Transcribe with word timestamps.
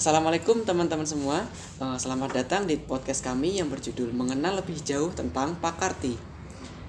Assalamualaikum 0.00 0.64
teman-teman 0.64 1.04
semua. 1.04 1.44
Eh, 1.76 1.98
Selamat 2.00 2.32
datang 2.32 2.64
di 2.64 2.80
podcast 2.80 3.20
kami 3.20 3.60
yang 3.60 3.68
berjudul 3.68 4.16
Mengenal 4.16 4.56
Lebih 4.64 4.80
Jauh 4.80 5.12
tentang 5.12 5.60
Pakarti. 5.60 6.16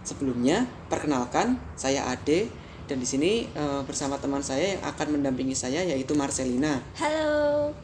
Sebelumnya, 0.08 0.64
perkenalkan 0.88 1.60
saya 1.76 2.08
Ade 2.08 2.48
dan 2.88 3.04
di 3.04 3.08
sini 3.12 3.52
eh, 3.52 3.82
bersama 3.84 4.16
teman 4.16 4.40
saya 4.40 4.80
yang 4.80 4.84
akan 4.88 5.20
mendampingi 5.20 5.52
saya 5.52 5.84
yaitu 5.84 6.16
Marcelina. 6.16 6.80
Halo. 6.96 7.76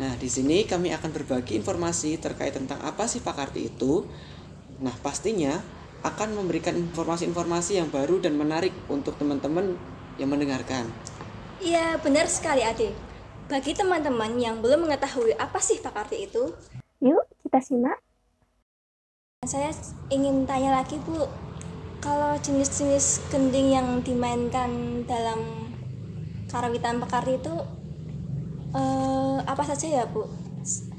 Nah, 0.00 0.16
di 0.16 0.32
sini 0.32 0.64
kami 0.64 0.96
akan 0.96 1.12
berbagi 1.12 1.60
informasi 1.60 2.16
terkait 2.16 2.56
tentang 2.56 2.80
apa 2.80 3.04
sih 3.04 3.20
Pakarti 3.20 3.68
itu. 3.68 4.08
Nah, 4.80 4.96
pastinya 5.04 5.60
akan 6.00 6.40
memberikan 6.40 6.72
informasi-informasi 6.72 7.84
yang 7.84 7.92
baru 7.92 8.16
dan 8.24 8.32
menarik 8.40 8.72
untuk 8.88 9.12
teman-teman 9.20 9.76
yang 10.16 10.32
mendengarkan. 10.32 10.88
Iya, 11.60 12.00
benar 12.00 12.24
sekali 12.32 12.64
Ade. 12.64 13.07
Bagi 13.48 13.72
teman-teman 13.72 14.36
yang 14.36 14.60
belum 14.60 14.84
mengetahui 14.84 15.32
apa 15.40 15.56
sih 15.56 15.80
Pakarti 15.80 16.28
itu, 16.28 16.52
Yuk, 17.00 17.24
kita 17.40 17.64
simak. 17.64 17.96
saya 19.48 19.72
ingin 20.12 20.44
tanya 20.44 20.76
lagi 20.76 21.00
Bu, 21.00 21.24
kalau 22.04 22.36
jenis-jenis 22.44 23.24
kending 23.32 23.72
yang 23.72 24.04
dimainkan 24.04 25.00
dalam 25.08 25.40
karawitan 26.52 27.00
Pakarti 27.00 27.40
itu 27.40 27.54
eh, 28.76 29.38
apa 29.40 29.64
saja 29.64 29.86
ya 29.88 30.04
Bu? 30.04 30.28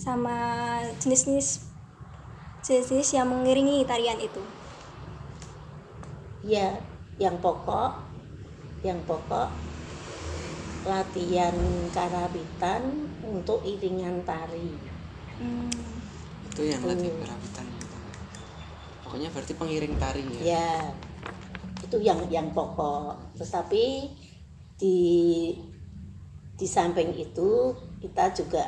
Sama 0.02 0.33
jenis-jenis 1.05 1.69
jenis-jenis 2.66 3.09
yang 3.13 3.29
mengiringi 3.29 3.85
tarian 3.85 4.17
itu. 4.17 4.41
Ya, 6.41 6.81
yang 7.21 7.38
pokok, 7.38 7.93
yang 8.81 8.97
pokok 9.05 9.68
latihan 10.88 11.55
karawitan 11.91 12.81
untuk 13.25 13.59
iringan 13.67 14.23
tari. 14.23 14.71
Hmm, 15.39 15.67
Itu 16.52 16.61
yang 16.63 16.83
latih 16.88 17.11
karawitan. 17.19 17.67
Pokoknya 19.03 19.30
berarti 19.33 19.53
pengiring 19.57 19.95
tari 20.00 20.23
ya. 20.39 20.41
Ya, 20.55 20.72
itu 21.83 21.97
yang 22.00 22.19
yang 22.31 22.47
pokok. 22.55 23.17
Tetapi 23.35 23.85
di 24.80 25.00
di 26.55 26.67
samping 26.67 27.16
itu 27.16 27.75
kita 28.00 28.31
juga 28.35 28.63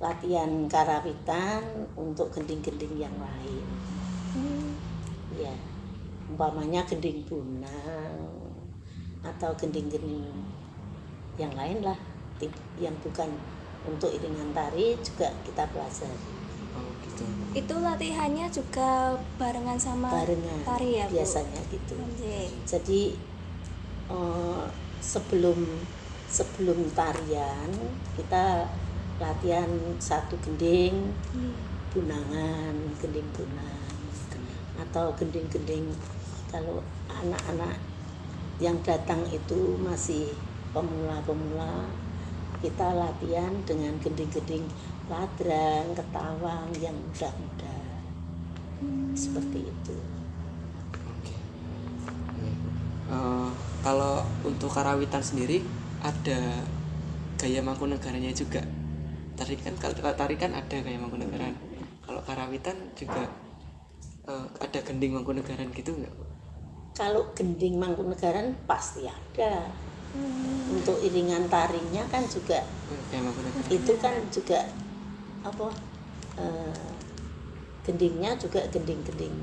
latihan 0.00 0.64
karawitan 0.64 1.60
untuk 1.96 2.32
gending-gending 2.32 3.04
yang 3.04 3.16
lain. 3.20 3.64
Ya, 5.36 5.52
umpamanya 6.32 6.84
gending 6.88 7.24
bunang 7.28 8.16
atau 9.20 9.52
gending-gending 9.60 10.32
yang 11.40 11.54
lain 11.56 11.80
lah 11.80 11.96
yang 12.76 12.96
bukan 13.00 13.28
untuk 13.84 14.12
iringan 14.12 14.52
tari 14.52 14.96
juga 15.00 15.32
kita 15.42 15.64
pelajari 15.72 16.38
Oh, 16.70 16.86
gitu. 17.02 17.26
itu 17.50 17.74
latihannya 17.82 18.46
juga 18.46 19.18
barengan 19.34 19.74
sama 19.74 20.06
barengan 20.06 20.62
tari 20.62 21.02
ya 21.02 21.10
Bu? 21.10 21.18
biasanya 21.18 21.60
gitu 21.66 21.98
Oke. 21.98 22.38
jadi 22.62 23.00
eh, 24.06 24.64
sebelum 25.02 25.58
sebelum 26.30 26.78
tarian 26.94 27.70
kita 28.14 28.70
latihan 29.18 29.68
satu 29.98 30.38
gending 30.40 31.10
Hmm. 31.34 31.54
bunangan 31.90 32.74
gending 33.02 33.26
bunang 33.34 33.90
atau 34.78 35.10
gending-gending 35.12 35.90
kalau 36.48 36.80
anak-anak 37.10 37.76
yang 38.62 38.78
datang 38.80 39.26
itu 39.28 39.74
masih 39.82 40.30
pemula-pemula 40.70 41.88
kita 42.60 42.92
latihan 42.92 43.52
dengan 43.64 43.96
gending-gending 44.04 44.68
ladrang, 45.08 45.96
ketawang 45.96 46.68
yang 46.78 46.94
muda-muda 46.94 47.76
seperti 49.16 49.68
itu. 49.68 49.96
Oke. 51.08 51.34
Eh, 53.10 53.50
kalau 53.80 54.22
untuk 54.44 54.70
karawitan 54.70 55.24
sendiri 55.24 55.64
ada 56.04 56.64
gaya 57.40 57.60
mangkunegaranya 57.64 58.32
juga. 58.36 58.60
Tari 59.34 59.56
kan 59.56 59.74
kalau 59.80 59.96
tari 60.12 60.36
kan 60.36 60.52
ada 60.52 60.76
gaya 60.80 61.00
mangkunegaran. 61.00 61.56
Kalau 62.04 62.20
karawitan 62.22 62.76
juga 62.92 63.24
eh, 64.28 64.46
ada 64.60 64.78
gending 64.84 65.16
mangkunegaran 65.16 65.72
gitu 65.72 65.96
nggak? 65.96 66.14
Kalau 66.90 67.32
gending 67.32 67.80
Mangkunegaran 67.80 68.52
pasti 68.68 69.08
ada. 69.08 69.72
Untuk 70.70 70.98
iringan 71.02 71.46
tarinya 71.46 72.02
kan 72.10 72.26
juga 72.26 72.62
itu 73.70 73.92
kan 74.02 74.14
juga 74.30 74.58
apa 75.46 75.70
eh, 76.38 76.90
gendingnya 77.86 78.34
juga 78.38 78.66
gending-gending. 78.70 79.34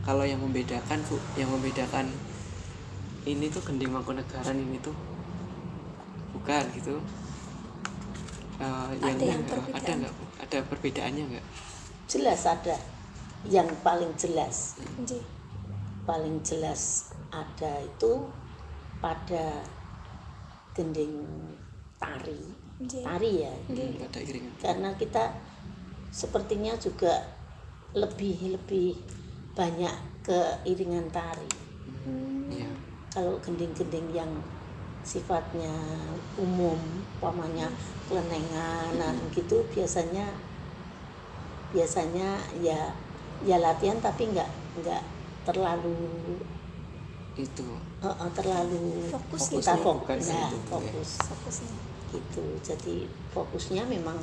Kalau 0.00 0.24
yang 0.24 0.40
membedakan 0.42 0.98
bu, 1.06 1.16
yang 1.38 1.48
membedakan 1.52 2.08
ini 3.28 3.46
tuh 3.52 3.62
gending 3.62 3.92
mangkunegaran 3.92 4.56
ini 4.56 4.80
tuh 4.80 4.96
bukan 6.34 6.64
gitu. 6.74 6.98
Eh, 8.60 8.90
yang, 9.00 9.16
Ada 9.16 9.24
yang 9.24 9.42
ada 9.46 9.92
nggak 10.04 10.12
bu? 10.12 10.24
Ada 10.40 10.58
perbedaannya 10.66 11.22
nggak? 11.36 11.46
Jelas 12.10 12.42
ada. 12.48 12.76
Yang 13.48 13.72
paling 13.80 14.12
jelas 14.20 14.76
Oke. 15.00 15.39
Paling 16.04 16.40
jelas 16.42 17.12
ada 17.30 17.80
itu 17.84 18.26
pada 19.00 19.64
gending 20.76 21.24
tari. 22.00 22.40
Tari 22.80 23.32
ya. 23.44 23.52
Hmm, 23.68 23.76
iringan. 24.08 24.52
karena 24.56 24.90
kita 24.96 25.36
sepertinya 26.10 26.72
juga 26.80 27.12
lebih 27.92 28.56
lebih 28.56 28.96
banyak 29.52 30.24
ke 30.24 30.38
iringan 30.64 31.08
tari. 31.12 31.48
Iya. 32.50 32.70
kalau 33.10 33.36
gending-gending 33.42 34.14
yang 34.14 34.30
sifatnya 35.02 35.72
umum 36.36 36.76
umpamanya 37.20 37.68
kelenengan 38.08 38.90
nah, 38.96 39.12
gitu 39.32 39.64
biasanya 39.72 40.28
biasanya 41.72 42.36
ya 42.60 42.92
ya 43.44 43.56
latihan 43.60 43.96
tapi 44.02 44.28
nggak 44.28 44.50
nggak 44.82 45.02
terlalu 45.42 45.96
Itu. 47.34 47.66
eh, 48.00 48.06
eh, 48.06 48.30
terlalu 48.34 48.82
Fokus 49.08 49.42
kita 49.48 49.72
gitu. 49.72 49.82
fokus 49.82 50.00
Bukan 50.04 50.18
nah, 50.28 50.48
itu, 50.48 50.58
fokus 50.66 51.10
Fokusnya. 51.24 51.74
gitu 52.10 52.44
jadi 52.60 52.96
fokusnya 53.30 53.82
memang 53.86 54.18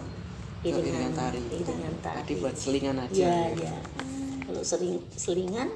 iringan 0.60 0.84
iringan 0.84 1.14
tari. 1.14 1.40
iringan 1.56 1.96
tari 2.00 2.18
Tadi 2.20 2.34
buat 2.38 2.56
selingan 2.56 2.98
aja. 3.00 3.16
ya 3.16 3.38
gitu. 3.54 3.64
ya 3.64 3.78
kalau 4.44 4.62
sering 4.62 4.96
selingan 5.14 5.70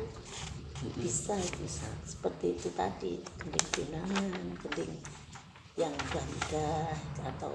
bisa 0.97 1.37
bisa 1.61 1.85
seperti 2.01 2.57
itu 2.57 2.67
tadi 2.73 3.21
gending 3.37 3.67
tunangan 3.69 4.33
gending 4.59 4.91
yang 5.77 5.93
ganda 6.09 6.89
atau 7.21 7.53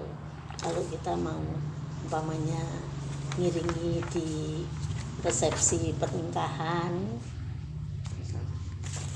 kalau 0.57 0.81
kita 0.87 1.13
mau 1.13 1.43
umpamanya 2.01 2.63
ngiringi 3.35 3.99
di 4.09 4.29
resepsi 5.21 5.91
pernikahan 5.93 7.19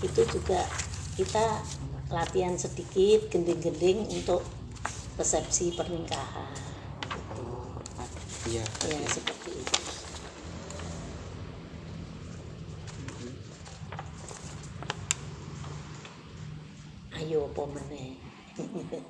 itu 0.02 0.22
juga 0.28 0.60
kita 1.14 1.46
latihan 2.10 2.58
sedikit 2.58 3.30
gending-gending 3.30 4.10
untuk 4.10 4.42
resepsi 5.16 5.72
pernikahan 5.74 6.50
Oh, 7.38 8.08
iya. 8.50 8.66
ya 8.90 9.08
seperti 9.08 9.50
itu 9.62 9.78
ayo 17.20 17.48
apa 17.48 17.64
meneh 17.70 18.18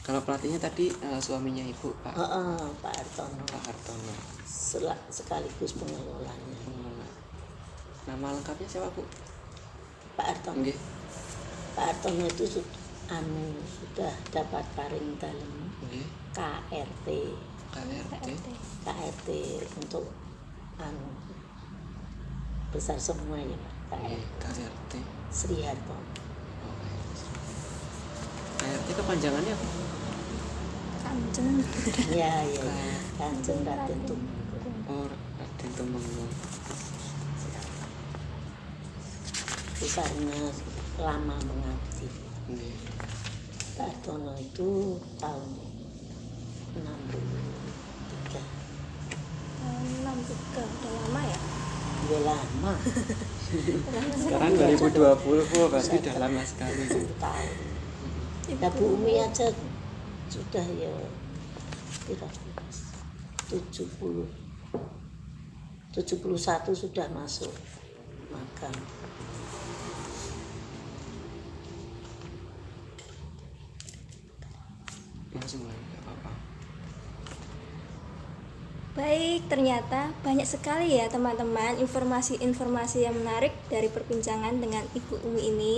Kalau 0.00 0.24
pelatihnya 0.24 0.58
tadi 0.58 0.88
eh, 0.90 1.20
suaminya 1.22 1.62
ibu 1.62 1.92
Pak 2.02 2.14
Heeh, 2.16 2.56
Pak 2.82 2.94
Artono 2.98 3.44
Pak 3.46 3.62
Hartono. 3.68 4.14
Sel- 4.42 5.04
sekaligus 5.12 5.76
pengelolanya 5.76 6.56
Hmm. 6.66 7.04
Nama 8.08 8.26
lengkapnya 8.34 8.66
siapa 8.66 8.90
bu? 8.90 9.04
Pak 10.20 10.36
Artono 10.36 10.60
Nggih. 10.60 10.76
Pak 11.72 11.86
Artono 11.96 12.28
itu 12.28 12.44
sudah 12.44 12.76
anu 13.08 13.56
sudah 13.64 14.12
dapat 14.28 14.68
paring 14.76 15.16
dalam 15.16 15.72
Nggih. 15.80 16.04
KRT 16.36 17.08
KRT. 17.72 18.44
KRT 18.84 19.28
untuk 19.80 20.12
anu 20.76 21.08
besar 22.68 23.00
semua 23.00 23.40
ya 23.40 23.56
Pak 23.88 23.96
KRT 23.96 24.60
KRT. 24.60 24.92
Sri 25.32 25.64
Hartono 25.64 26.04
Oke. 26.68 26.88
KRT 28.60 28.88
kepanjangannya 29.00 29.56
apa? 29.56 29.66
Kanjeng. 31.00 31.64
ya 32.12 32.44
ya 32.44 32.60
ya. 32.60 32.92
Kanjeng 33.16 33.64
Raden 33.64 34.00
Tumenggung 34.04 34.84
Oh, 34.84 35.08
Raden 35.40 35.70
Tumenggung. 35.72 36.28
Besarnya 39.80 40.52
lama 41.00 41.40
mengabdi. 41.40 42.08
Nggih. 42.52 42.76
Tartono 43.80 44.36
itu 44.36 45.00
tahun 45.16 45.50
63 46.84 46.84
Tahun 49.56 49.84
63 50.04 50.60
udah 50.60 50.92
lama 51.00 51.20
ya? 51.24 51.40
Udah 52.04 52.20
lama. 52.28 52.72
Sekarang 54.20 54.52
2020 54.52 55.00
oh, 55.56 55.68
pasti 55.72 55.96
udah 55.96 56.16
lama 56.20 56.42
sekali. 56.44 56.84
10 56.84 57.16
tahun. 57.16 57.56
Ya 58.60 58.68
Bu 58.68 59.00
Umi 59.00 59.16
aja 59.16 59.48
sudah 60.28 60.66
ya 60.76 60.92
kira-kira 62.04 62.66
70 63.48 64.28
71 65.90 66.70
sudah 66.70 67.06
masuk 67.10 67.50
makam 68.30 68.74
Lah, 75.58 75.74
nggak 75.74 76.00
apa-apa. 76.06 76.30
Baik, 78.94 79.40
ternyata 79.50 80.14
banyak 80.22 80.46
sekali 80.46 80.94
ya 80.94 81.10
teman-teman 81.10 81.78
informasi-informasi 81.82 83.06
yang 83.06 83.18
menarik 83.18 83.50
dari 83.66 83.90
perbincangan 83.90 84.62
dengan 84.62 84.86
Ibu 84.94 85.26
Umi 85.26 85.42
ini. 85.50 85.76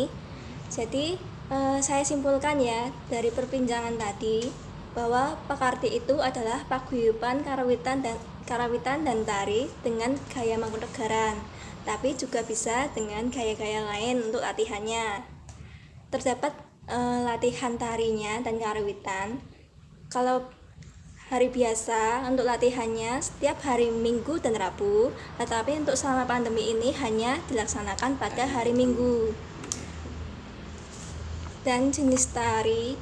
Jadi, 0.69 1.17
eh, 1.53 1.79
saya 1.81 2.05
simpulkan 2.05 2.61
ya 2.61 2.93
dari 3.09 3.33
perbincangan 3.33 3.97
tadi 3.97 4.49
bahwa 4.93 5.41
Pakarti 5.49 5.89
itu 5.93 6.21
adalah 6.21 6.65
paguyuban 6.69 7.45
karawitan 7.45 8.05
dan 8.05 8.17
karawitan 8.45 9.05
dan 9.09 9.25
tari 9.25 9.69
dengan 9.81 10.17
gaya 10.33 10.61
Mangkunegaran, 10.61 11.41
tapi 11.89 12.13
juga 12.13 12.45
bisa 12.45 12.93
dengan 12.93 13.33
gaya-gaya 13.33 13.89
lain 13.89 14.29
untuk 14.29 14.45
latihannya. 14.45 15.25
Terdapat 16.13 16.53
eh, 16.89 17.21
latihan 17.25 17.77
tarinya 17.77 18.41
dan 18.41 18.61
karawitan. 18.61 19.52
Kalau 20.13 20.45
hari 21.33 21.49
biasa 21.49 22.29
untuk 22.29 22.45
latihannya 22.45 23.17
setiap 23.25 23.65
hari 23.65 23.89
Minggu 23.89 24.37
dan 24.45 24.53
Rabu, 24.53 25.09
tetapi 25.41 25.81
untuk 25.81 25.97
selama 25.97 26.29
pandemi 26.29 26.69
ini 26.69 26.93
hanya 27.01 27.41
dilaksanakan 27.49 28.21
pada 28.21 28.45
hari 28.45 28.77
Minggu. 28.77 29.33
Dan 31.65 31.89
jenis 31.89 32.29
tari, 32.29 32.93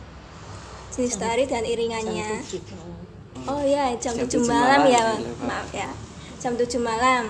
jenis 0.94 1.18
tari 1.18 1.50
dan 1.50 1.66
iringannya. 1.66 2.46
Tujuh. 2.46 2.78
Oh 3.50 3.58
ya, 3.66 3.90
jam, 3.98 4.14
Jam 4.14 4.30
7 4.30 4.30
tujuh 4.30 4.46
malam, 4.46 4.86
malam 4.86 4.94
ya, 4.94 5.02
ya, 5.02 5.02
Pak. 5.10 5.46
maaf 5.50 5.68
ya. 5.74 5.90
Jam 6.38 6.54
7 6.54 6.78
malam. 6.78 7.24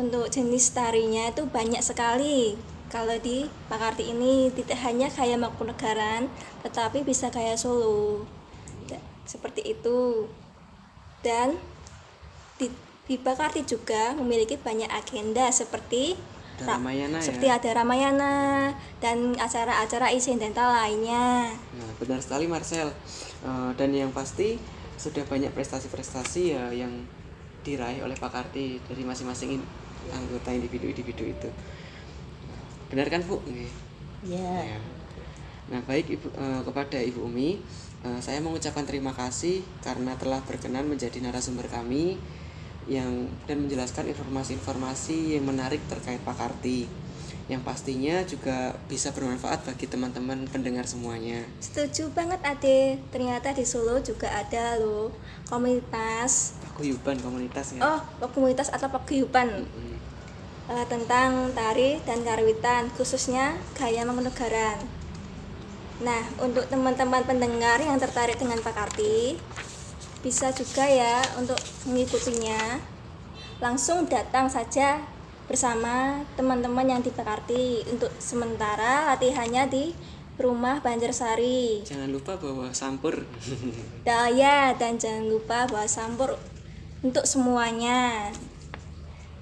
Untuk 0.00 0.32
jenis 0.32 0.72
tarinya 0.72 1.28
itu 1.28 1.44
banyak 1.44 1.84
sekali. 1.84 2.56
Kalau 2.90 3.14
di 3.22 3.46
Pakarti 3.70 4.10
ini 4.10 4.50
tidak 4.50 4.82
hanya 4.82 5.06
gaya 5.06 5.38
Mangkunegaran, 5.38 6.26
tetapi 6.60 7.06
bisa 7.06 7.30
gaya 7.30 7.54
Solo. 7.54 8.26
Seperti 9.22 9.62
itu. 9.62 10.26
Dan 11.22 11.54
di, 12.58 12.66
di 13.06 13.14
Pakarti 13.14 13.62
juga 13.62 14.10
memiliki 14.18 14.58
banyak 14.58 14.90
agenda 14.90 15.46
seperti 15.54 16.18
Ada 16.58 16.66
ra- 16.66 16.76
Ramayana 16.76 17.16
ya? 17.16 17.24
seperti 17.24 17.46
ada 17.48 17.70
Ramayana 17.72 18.34
dan 18.98 19.32
acara-acara 19.38 20.10
insidental 20.10 20.74
lainnya. 20.74 21.54
Nah, 21.54 21.90
benar 21.96 22.18
sekali 22.20 22.50
Marcel. 22.50 22.90
Eh, 23.40 23.70
dan 23.78 23.94
yang 23.94 24.10
pasti 24.10 24.58
sudah 24.98 25.24
banyak 25.24 25.54
prestasi-prestasi 25.54 26.42
ya 26.52 26.68
yang 26.74 26.92
diraih 27.62 28.04
oleh 28.04 28.18
Pak 28.18 28.28
Karti 28.34 28.82
dari 28.82 29.06
masing-masing 29.06 29.56
in- 29.56 29.68
anggota 30.10 30.50
individu-individu 30.50 31.24
itu. 31.32 31.48
Benar 32.90 33.06
kan, 33.06 33.22
Bu? 33.22 33.38
Nggih. 33.46 33.70
ya 34.26 34.76
Ya. 34.76 34.78
Nah, 35.70 35.80
baik 35.86 36.10
Ibu 36.10 36.28
eh, 36.34 36.60
kepada 36.66 36.98
Ibu 36.98 37.30
Umi, 37.30 37.62
eh, 38.02 38.20
saya 38.20 38.42
mengucapkan 38.42 38.82
terima 38.82 39.14
kasih 39.14 39.62
karena 39.86 40.18
telah 40.18 40.42
berkenan 40.42 40.90
menjadi 40.90 41.22
narasumber 41.22 41.70
kami 41.70 42.18
yang 42.90 43.30
dan 43.46 43.62
menjelaskan 43.62 44.10
informasi-informasi 44.10 45.38
yang 45.38 45.46
menarik 45.46 45.78
terkait 45.86 46.18
Pak 46.26 46.34
Karti. 46.34 46.90
Yang 47.46 47.62
pastinya 47.66 48.22
juga 48.26 48.78
bisa 48.86 49.10
bermanfaat 49.14 49.66
bagi 49.66 49.86
teman-teman 49.86 50.46
pendengar 50.50 50.86
semuanya. 50.86 51.46
Setuju 51.62 52.10
banget 52.14 52.42
Ade, 52.42 52.98
ternyata 53.14 53.54
di 53.54 53.66
Solo 53.66 53.98
juga 54.02 54.30
ada 54.30 54.78
loh 54.78 55.14
komunitas 55.46 56.58
paguyuban 56.62 57.18
komunitas 57.20 57.76
ya. 57.76 57.82
Oh, 57.84 58.00
komunitas 58.32 58.72
atau 58.72 58.88
paguyuban 58.88 59.68
Mm. 59.68 59.99
Eh, 60.70 60.86
tentang 60.86 61.50
tari 61.52 61.98
dan 62.06 62.22
karawitan, 62.22 62.88
khususnya 62.94 63.58
gaya 63.74 64.06
Mangkunegaran. 64.06 64.78
Nah, 66.00 66.22
untuk 66.40 66.64
teman-teman 66.72 67.26
pendengar 67.28 67.76
yang 67.82 68.00
tertarik 68.00 68.40
dengan 68.40 68.56
Pak 68.64 68.72
Karti, 68.72 69.36
bisa 70.24 70.48
juga 70.56 70.88
ya 70.88 71.20
untuk 71.36 71.60
mengikutinya. 71.84 72.80
Langsung 73.60 74.08
datang 74.08 74.48
saja 74.48 75.04
bersama 75.44 76.24
teman-teman 76.40 76.88
yang 76.88 77.00
di 77.04 77.12
Pak 77.12 77.24
Karti. 77.24 77.84
Untuk 77.92 78.08
sementara 78.16 79.12
latihannya 79.12 79.68
di 79.68 79.84
rumah 80.40 80.80
Banjarsari. 80.80 81.84
Jangan 81.84 82.08
lupa 82.08 82.40
bawa 82.40 82.72
sampur. 82.72 83.28
Daya 84.08 84.72
dan 84.80 84.96
jangan 84.96 85.28
lupa 85.28 85.68
bawa 85.68 85.84
sampur 85.84 86.40
untuk 87.04 87.28
semuanya. 87.28 88.32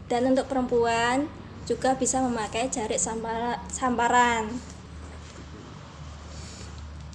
Dan 0.09 0.33
untuk 0.33 0.49
perempuan 0.49 1.29
juga 1.69 1.93
bisa 2.01 2.25
memakai 2.25 2.73
jarik 2.73 2.97
sampara- 2.97 3.61
samparan. 3.69 4.49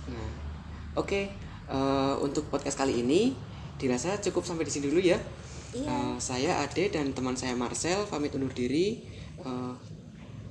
Nah, 0.09 0.29
oke. 0.93 1.21
eh, 1.63 2.15
untuk 2.21 2.45
podcast 2.53 2.77
kali 2.77 3.01
ini 3.01 3.33
dirasa 3.81 4.19
cukup 4.21 4.45
sampai 4.45 4.67
di 4.67 4.71
sini 4.77 4.93
dulu 4.93 5.01
ya. 5.01 5.17
Iya. 5.73 5.89
Eh, 5.89 6.15
saya 6.21 6.61
Ade 6.61 6.93
dan 6.93 7.09
teman 7.17 7.33
saya 7.33 7.57
Marcel 7.57 8.05
pamit 8.05 8.29
undur 8.37 8.53
diri. 8.53 9.01
Eh, 9.41 9.73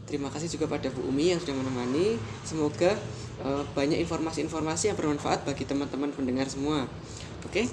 terima 0.09 0.27
kasih 0.35 0.51
juga 0.51 0.67
pada 0.67 0.91
Bu 0.91 1.07
Umi 1.07 1.31
yang 1.31 1.39
sudah 1.39 1.55
menemani. 1.55 2.19
Semoga 2.43 2.99
eh, 3.43 3.63
banyak 3.77 4.03
informasi-informasi 4.03 4.91
yang 4.91 4.99
bermanfaat 4.99 5.47
bagi 5.47 5.63
teman-teman 5.63 6.11
pendengar 6.11 6.51
semua. 6.51 6.91
Oke. 7.47 7.71